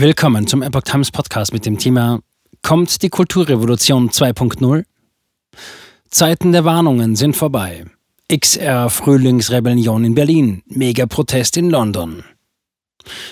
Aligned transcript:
Willkommen 0.00 0.46
zum 0.46 0.62
Epoch 0.62 0.82
Times 0.82 1.10
Podcast 1.10 1.52
mit 1.52 1.66
dem 1.66 1.76
Thema 1.76 2.20
Kommt 2.62 3.02
die 3.02 3.08
Kulturrevolution 3.08 4.10
2.0? 4.10 4.84
Zeiten 6.08 6.52
der 6.52 6.64
Warnungen 6.64 7.16
sind 7.16 7.34
vorbei. 7.34 7.84
XR 8.32 8.90
Frühlingsrebellion 8.90 10.04
in 10.04 10.14
Berlin, 10.14 10.62
Megaprotest 10.66 11.56
in 11.56 11.70
London. 11.70 12.22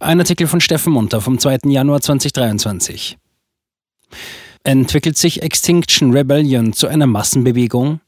Ein 0.00 0.18
Artikel 0.18 0.48
von 0.48 0.60
Steffen 0.60 0.92
Munter 0.92 1.20
vom 1.20 1.38
2. 1.38 1.58
Januar 1.66 2.00
2023. 2.00 3.18
Entwickelt 4.64 5.16
sich 5.16 5.42
Extinction 5.42 6.10
Rebellion 6.10 6.72
zu 6.72 6.88
einer 6.88 7.06
Massenbewegung? 7.06 8.00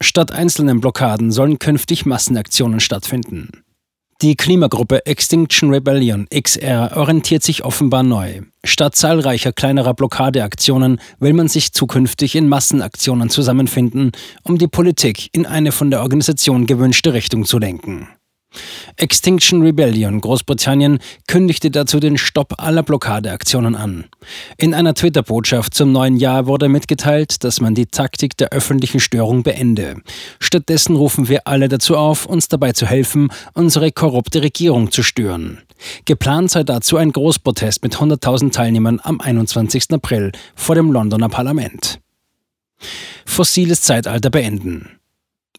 Statt 0.00 0.32
einzelnen 0.32 0.80
Blockaden 0.80 1.32
sollen 1.32 1.58
künftig 1.58 2.06
Massenaktionen 2.06 2.80
stattfinden. 2.80 3.62
Die 4.22 4.36
Klimagruppe 4.36 5.06
Extinction 5.06 5.72
Rebellion 5.72 6.26
XR 6.28 6.94
orientiert 6.94 7.42
sich 7.42 7.64
offenbar 7.64 8.02
neu. 8.02 8.42
Statt 8.64 8.94
zahlreicher 8.94 9.50
kleinerer 9.54 9.94
Blockadeaktionen 9.94 11.00
will 11.20 11.32
man 11.32 11.48
sich 11.48 11.72
zukünftig 11.72 12.36
in 12.36 12.46
Massenaktionen 12.46 13.30
zusammenfinden, 13.30 14.12
um 14.42 14.58
die 14.58 14.68
Politik 14.68 15.30
in 15.32 15.46
eine 15.46 15.72
von 15.72 15.90
der 15.90 16.02
Organisation 16.02 16.66
gewünschte 16.66 17.14
Richtung 17.14 17.46
zu 17.46 17.58
lenken. 17.58 18.08
Extinction 18.96 19.62
Rebellion 19.62 20.20
Großbritannien 20.20 20.98
kündigte 21.26 21.70
dazu 21.70 22.00
den 22.00 22.18
Stopp 22.18 22.54
aller 22.58 22.82
Blockadeaktionen 22.82 23.74
an. 23.74 24.04
In 24.56 24.74
einer 24.74 24.94
Twitter-Botschaft 24.94 25.74
zum 25.74 25.92
neuen 25.92 26.16
Jahr 26.16 26.46
wurde 26.46 26.68
mitgeteilt, 26.68 27.42
dass 27.44 27.60
man 27.60 27.74
die 27.74 27.86
Taktik 27.86 28.36
der 28.36 28.50
öffentlichen 28.50 29.00
Störung 29.00 29.42
beende. 29.42 29.96
Stattdessen 30.38 30.96
rufen 30.96 31.28
wir 31.28 31.46
alle 31.46 31.68
dazu 31.68 31.96
auf, 31.96 32.26
uns 32.26 32.48
dabei 32.48 32.72
zu 32.72 32.86
helfen, 32.86 33.28
unsere 33.54 33.90
korrupte 33.92 34.42
Regierung 34.42 34.90
zu 34.90 35.02
stören. 35.02 35.58
Geplant 36.04 36.50
sei 36.50 36.62
dazu 36.62 36.96
ein 36.98 37.12
Großprotest 37.12 37.82
mit 37.82 37.96
100.000 37.96 38.52
Teilnehmern 38.52 39.00
am 39.02 39.20
21. 39.20 39.92
April 39.92 40.32
vor 40.54 40.74
dem 40.74 40.92
Londoner 40.92 41.28
Parlament. 41.28 42.00
Fossiles 43.24 43.82
Zeitalter 43.82 44.30
beenden. 44.30 44.99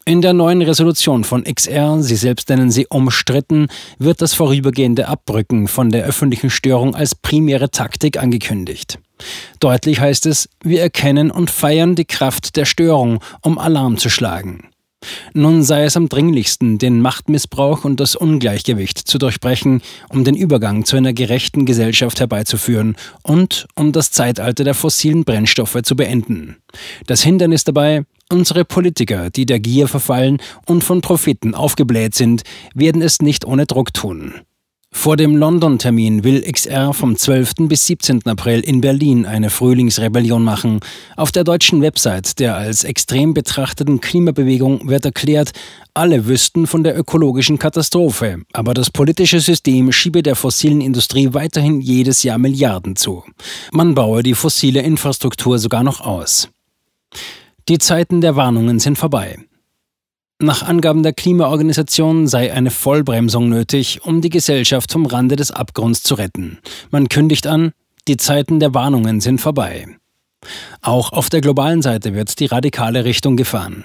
In 0.04 0.20
der 0.20 0.32
neuen 0.32 0.62
Resolution 0.62 1.22
von 1.22 1.44
XR, 1.44 2.02
Sie 2.02 2.16
selbst 2.16 2.48
nennen 2.48 2.72
sie 2.72 2.88
umstritten, 2.88 3.68
wird 4.00 4.20
das 4.20 4.34
vorübergehende 4.34 5.06
Abrücken 5.06 5.68
von 5.68 5.90
der 5.90 6.04
öffentlichen 6.04 6.50
Störung 6.50 6.96
als 6.96 7.14
primäre 7.14 7.70
Taktik 7.70 8.20
angekündigt. 8.20 8.98
Deutlich 9.60 10.00
heißt 10.00 10.26
es, 10.26 10.48
wir 10.64 10.82
erkennen 10.82 11.30
und 11.30 11.50
feiern 11.50 11.94
die 11.94 12.04
Kraft 12.04 12.56
der 12.56 12.64
Störung, 12.64 13.20
um 13.42 13.58
Alarm 13.58 13.96
zu 13.96 14.08
schlagen. 14.08 14.68
Nun 15.34 15.62
sei 15.62 15.84
es 15.84 15.96
am 15.96 16.08
dringlichsten, 16.08 16.78
den 16.78 17.00
Machtmissbrauch 17.00 17.84
und 17.84 18.00
das 18.00 18.16
Ungleichgewicht 18.16 18.98
zu 18.98 19.18
durchbrechen, 19.18 19.82
um 20.08 20.24
den 20.24 20.34
Übergang 20.34 20.84
zu 20.84 20.96
einer 20.96 21.12
gerechten 21.12 21.64
Gesellschaft 21.64 22.20
herbeizuführen 22.20 22.96
und 23.22 23.66
um 23.74 23.92
das 23.92 24.10
Zeitalter 24.10 24.64
der 24.64 24.74
fossilen 24.74 25.24
Brennstoffe 25.24 25.78
zu 25.82 25.96
beenden. 25.96 26.56
Das 27.06 27.22
Hindernis 27.22 27.64
dabei, 27.64 28.04
Unsere 28.32 28.64
Politiker, 28.64 29.28
die 29.28 29.44
der 29.44 29.60
Gier 29.60 29.88
verfallen 29.88 30.38
und 30.64 30.82
von 30.82 31.02
Profiten 31.02 31.54
aufgebläht 31.54 32.14
sind, 32.14 32.44
werden 32.74 33.02
es 33.02 33.20
nicht 33.20 33.44
ohne 33.44 33.66
Druck 33.66 33.92
tun. 33.92 34.32
Vor 34.90 35.18
dem 35.18 35.36
London-Termin 35.36 36.24
will 36.24 36.40
XR 36.50 36.94
vom 36.94 37.14
12. 37.14 37.68
bis 37.68 37.86
17. 37.86 38.26
April 38.26 38.60
in 38.60 38.80
Berlin 38.80 39.26
eine 39.26 39.50
Frühlingsrebellion 39.50 40.42
machen. 40.42 40.80
Auf 41.14 41.30
der 41.30 41.44
deutschen 41.44 41.82
Website 41.82 42.38
der 42.38 42.56
als 42.56 42.84
extrem 42.84 43.34
betrachteten 43.34 44.00
Klimabewegung 44.00 44.88
wird 44.88 45.04
erklärt, 45.04 45.52
alle 45.92 46.26
wüssten 46.26 46.66
von 46.66 46.84
der 46.84 46.98
ökologischen 46.98 47.58
Katastrophe, 47.58 48.38
aber 48.54 48.72
das 48.72 48.90
politische 48.90 49.40
System 49.40 49.92
schiebe 49.92 50.22
der 50.22 50.36
fossilen 50.36 50.80
Industrie 50.80 51.34
weiterhin 51.34 51.82
jedes 51.82 52.22
Jahr 52.22 52.38
Milliarden 52.38 52.96
zu. 52.96 53.24
Man 53.72 53.94
baue 53.94 54.22
die 54.22 54.34
fossile 54.34 54.80
Infrastruktur 54.80 55.58
sogar 55.58 55.82
noch 55.82 56.00
aus. 56.00 56.48
Die 57.68 57.78
Zeiten 57.78 58.20
der 58.20 58.34
Warnungen 58.34 58.80
sind 58.80 58.98
vorbei. 58.98 59.38
Nach 60.40 60.64
Angaben 60.64 61.04
der 61.04 61.12
Klimaorganisation 61.12 62.26
sei 62.26 62.52
eine 62.52 62.72
Vollbremsung 62.72 63.48
nötig, 63.48 64.00
um 64.04 64.20
die 64.20 64.30
Gesellschaft 64.30 64.90
vom 64.90 65.06
Rande 65.06 65.36
des 65.36 65.52
Abgrunds 65.52 66.02
zu 66.02 66.14
retten. 66.14 66.58
Man 66.90 67.08
kündigt 67.08 67.46
an, 67.46 67.72
die 68.08 68.16
Zeiten 68.16 68.58
der 68.58 68.74
Warnungen 68.74 69.20
sind 69.20 69.40
vorbei. 69.40 69.86
Auch 70.80 71.12
auf 71.12 71.30
der 71.30 71.40
globalen 71.40 71.82
Seite 71.82 72.14
wird 72.14 72.40
die 72.40 72.46
radikale 72.46 73.04
Richtung 73.04 73.36
gefahren. 73.36 73.84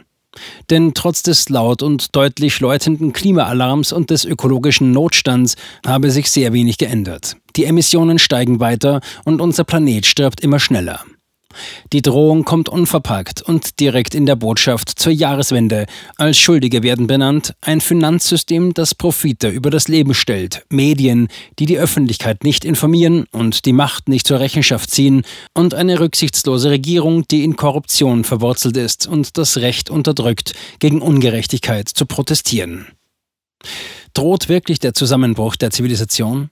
Denn 0.72 0.96
trotz 0.96 1.22
des 1.22 1.50
laut 1.50 1.84
und 1.84 2.16
deutlich 2.16 2.60
läutenden 2.60 3.14
Klimaalarms 3.14 3.94
und 3.94 4.10
des 4.10 4.26
ökologischen 4.26 4.92
Notstands 4.92 5.56
habe 5.86 6.10
sich 6.10 6.32
sehr 6.32 6.54
wenig 6.54 6.80
geändert. 6.80 7.38
Die 7.56 7.66
Emissionen 7.66 8.18
steigen 8.18 8.60
weiter 8.60 9.02
und 9.26 9.42
unser 9.42 9.64
Planet 9.64 10.08
stirbt 10.08 10.42
immer 10.42 10.60
schneller. 10.60 11.02
Die 11.94 12.02
Drohung 12.02 12.44
kommt 12.44 12.70
unverpackt 12.70 13.42
und 13.42 13.80
direkt 13.80 14.16
in 14.16 14.26
der 14.26 14.36
Botschaft 14.36 15.00
zur 15.00 15.12
Jahreswende. 15.12 15.86
Als 16.18 16.38
Schuldige 16.38 16.84
werden 16.84 17.08
benannt 17.08 17.54
ein 17.62 17.82
Finanzsystem, 17.82 18.74
das 18.74 18.96
Profite 18.96 19.50
über 19.50 19.70
das 19.70 19.88
Leben 19.88 20.14
stellt, 20.14 20.66
Medien, 20.70 21.28
die 21.60 21.66
die 21.66 21.78
Öffentlichkeit 21.78 22.44
nicht 22.44 22.66
informieren 22.66 23.26
und 23.32 23.66
die 23.66 23.74
Macht 23.74 24.10
nicht 24.10 24.28
zur 24.28 24.40
Rechenschaft 24.40 24.92
ziehen 24.92 25.24
und 25.54 25.74
eine 25.74 26.00
rücksichtslose 26.00 26.70
Regierung, 26.70 27.28
die 27.28 27.44
in 27.44 27.56
Korruption 27.56 28.24
verwurzelt 28.24 28.78
ist 28.78 29.08
und 29.08 29.38
das 29.38 29.58
Recht 29.58 29.90
unterdrückt, 29.90 30.54
gegen 30.80 31.02
Ungerechtigkeit 31.02 31.88
zu 31.90 32.06
protestieren. 32.06 32.88
Droht 34.14 34.50
wirklich 34.50 34.80
der 34.80 34.94
Zusammenbruch 34.94 35.56
der 35.56 35.72
Zivilisation? 35.72 36.50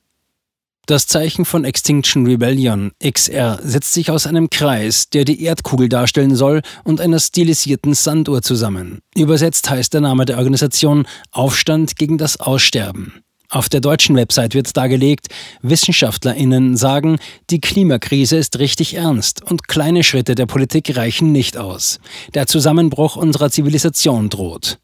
Das 0.88 1.08
Zeichen 1.08 1.46
von 1.46 1.66
Extinction 1.66 2.28
Rebellion 2.28 2.92
XR 3.04 3.60
setzt 3.64 3.94
sich 3.94 4.12
aus 4.12 4.28
einem 4.28 4.52
Kreis, 4.52 5.10
der 5.10 5.26
die 5.26 5.44
Erdkugel 5.44 5.90
darstellen 5.90 6.36
soll, 6.36 6.62
und 6.84 7.02
einer 7.02 7.20
stilisierten 7.20 7.96
Sanduhr 7.96 8.44
zusammen. 8.44 9.00
Übersetzt 9.16 9.68
heißt 9.68 9.96
der 9.96 10.02
Name 10.02 10.26
der 10.26 10.38
Organisation 10.38 11.08
Aufstand 11.32 11.96
gegen 11.96 12.20
das 12.20 12.40
Aussterben. 12.40 13.14
Auf 13.50 13.68
der 13.68 13.80
deutschen 13.80 14.16
Website 14.16 14.54
wird 14.54 14.76
dargelegt, 14.78 15.28
Wissenschaftlerinnen 15.62 16.78
sagen, 16.78 17.18
die 17.50 17.62
Klimakrise 17.62 18.38
ist 18.38 18.60
richtig 18.60 18.96
ernst 18.96 19.44
und 19.44 19.68
kleine 19.68 20.04
Schritte 20.04 20.36
der 20.36 20.46
Politik 20.46 20.96
reichen 20.98 21.32
nicht 21.32 21.58
aus. 21.58 22.00
Der 22.34 22.46
Zusammenbruch 22.46 23.16
unserer 23.16 23.50
Zivilisation 23.50 24.30
droht. 24.30 24.78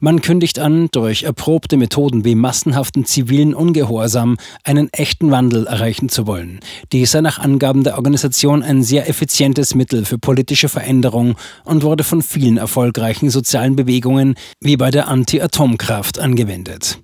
Man 0.00 0.20
kündigt 0.20 0.58
an, 0.58 0.88
durch 0.92 1.22
erprobte 1.22 1.76
Methoden 1.76 2.24
wie 2.24 2.34
massenhaften 2.34 3.04
zivilen 3.04 3.54
Ungehorsam 3.54 4.36
einen 4.64 4.92
echten 4.92 5.30
Wandel 5.30 5.66
erreichen 5.66 6.08
zu 6.08 6.26
wollen. 6.26 6.60
Dies 6.92 7.12
sei 7.12 7.20
nach 7.20 7.38
Angaben 7.38 7.84
der 7.84 7.96
Organisation 7.96 8.62
ein 8.62 8.82
sehr 8.82 9.08
effizientes 9.08 9.74
Mittel 9.74 10.04
für 10.04 10.18
politische 10.18 10.68
Veränderung 10.68 11.36
und 11.64 11.82
wurde 11.82 12.04
von 12.04 12.22
vielen 12.22 12.56
erfolgreichen 12.56 13.30
sozialen 13.30 13.76
Bewegungen 13.76 14.34
wie 14.60 14.76
bei 14.76 14.90
der 14.90 15.08
Anti-Atomkraft 15.08 16.18
angewendet. 16.18 16.98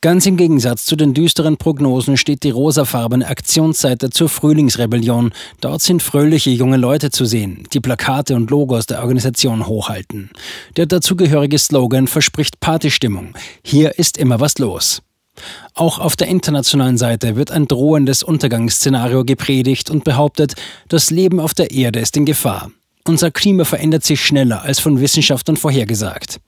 Ganz 0.00 0.26
im 0.26 0.36
Gegensatz 0.36 0.84
zu 0.84 0.96
den 0.96 1.14
düsteren 1.14 1.56
Prognosen 1.56 2.16
steht 2.16 2.42
die 2.42 2.50
rosafarbene 2.50 3.26
Aktionsseite 3.26 4.10
zur 4.10 4.28
Frühlingsrebellion. 4.28 5.32
Dort 5.60 5.82
sind 5.82 6.02
fröhliche 6.02 6.50
junge 6.50 6.76
Leute 6.76 7.10
zu 7.10 7.24
sehen, 7.24 7.66
die 7.72 7.80
Plakate 7.80 8.34
und 8.36 8.50
Logos 8.50 8.86
der 8.86 9.00
Organisation 9.00 9.66
hochhalten. 9.66 10.30
Der 10.76 10.86
dazugehörige 10.86 11.58
Slogan 11.58 12.06
verspricht 12.06 12.60
Partystimmung. 12.60 13.34
Hier 13.62 13.98
ist 13.98 14.16
immer 14.18 14.40
was 14.40 14.58
los. 14.58 15.02
Auch 15.74 15.98
auf 15.98 16.16
der 16.16 16.28
internationalen 16.28 16.96
Seite 16.96 17.36
wird 17.36 17.50
ein 17.50 17.66
drohendes 17.66 18.22
Untergangsszenario 18.22 19.24
gepredigt 19.24 19.90
und 19.90 20.04
behauptet, 20.04 20.54
das 20.88 21.10
Leben 21.10 21.40
auf 21.40 21.54
der 21.54 21.72
Erde 21.72 22.00
ist 22.00 22.16
in 22.16 22.24
Gefahr. 22.24 22.70
Unser 23.06 23.30
Klima 23.30 23.64
verändert 23.64 24.04
sich 24.04 24.24
schneller 24.24 24.62
als 24.62 24.80
von 24.80 25.00
Wissenschaftlern 25.00 25.56
vorhergesagt. 25.56 26.40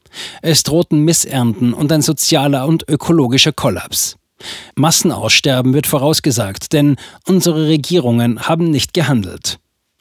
Es 0.43 0.63
drohten 0.63 1.01
Missernten 1.01 1.73
und 1.73 1.93
ein 1.93 2.03
sozialer 2.03 2.67
und 2.67 2.89
ökologischer 2.89 3.53
Kollaps. 3.53 4.17
Massenaussterben 4.75 5.73
wird 5.75 5.87
vorausgesagt, 5.87 6.73
denn 6.73 6.97
unsere 7.27 7.67
Regierungen 7.69 8.41
haben 8.49 8.71
nicht 8.71 8.93
gehandelt. 8.93 9.59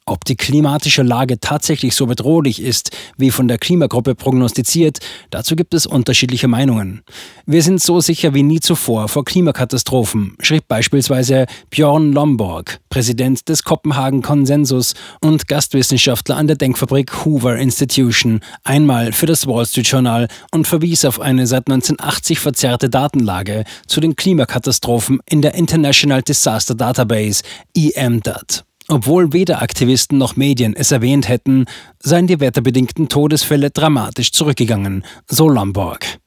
Ob 0.07 0.24
die 0.24 0.36
klimatische 0.36 1.02
Lage 1.02 1.40
tatsächlich 1.40 1.96
so 1.96 2.06
bedrohlich 2.06 2.62
ist, 2.62 2.96
wie 3.18 3.31
von 3.31 3.48
der 3.48 3.57
Klimagruppe 3.57 4.13
prognostiziert, 4.13 5.00
dazu 5.31 5.56
gibt 5.56 5.74
es 5.74 5.88
unterschiedliche 5.88 6.48
Meinungen. 6.48 7.02
Wir 7.48 7.63
sind 7.63 7.81
so 7.81 8.00
sicher 8.02 8.36
wie 8.36 8.44
nie 8.44 8.60
zuvor 8.60 9.07
vor 9.07 9.25
Klimakatastrophen, 9.25 10.36
schrieb 10.42 10.68
beispielsweise 10.68 11.48
Björn 11.72 12.13
Lomborg, 12.13 12.81
Präsident 12.90 13.50
des 13.50 13.63
Kopenhagen 13.63 14.22
Konsensus 14.22 14.94
und 15.22 15.48
Gastwissenschaftler 15.48 16.38
an 16.38 16.46
der 16.46 16.58
Denkfabrik 16.58 17.25
Hoover 17.25 17.58
Institution, 17.58 18.42
einmal 18.63 19.12
für 19.12 19.25
das 19.25 19.48
Wall 19.48 19.66
Street 19.66 19.88
Journal 19.88 20.28
und 20.51 20.68
verwies 20.68 21.04
auf 21.04 21.19
eine 21.19 21.48
seit 21.48 21.68
1980 21.68 22.38
verzerrte 22.38 22.92
Datenlage 22.92 23.63
zu 23.88 24.01
den 24.01 24.16
Klimakatastrophen 24.16 25.19
in 25.28 25.42
der 25.42 25.56
International 25.56 26.22
Disaster 26.22 26.75
Database, 26.75 27.42
EMDAT. 27.74 28.66
Obwohl 28.88 29.34
weder 29.34 29.62
Aktivisten 29.62 30.18
noch 30.18 30.36
Medien 30.36 30.76
es 30.76 30.92
erwähnt 30.92 31.28
hätten, 31.28 31.66
seien 32.00 32.28
die 32.28 32.40
wetterbedingten 32.40 33.10
Todesfälle 33.10 33.72
dramatisch 33.72 34.32
zurückgegangen, 34.32 35.04
so 35.28 35.50
Lomborg. 35.50 36.20